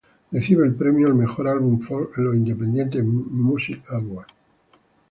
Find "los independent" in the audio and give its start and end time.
2.23-3.03